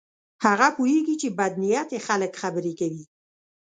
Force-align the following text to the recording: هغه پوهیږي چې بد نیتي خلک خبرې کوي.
هغه 0.45 0.67
پوهیږي 0.77 1.15
چې 1.21 1.27
بد 1.37 1.53
نیتي 1.61 1.97
خلک 2.07 2.31
خبرې 2.41 2.73
کوي. 2.79 3.03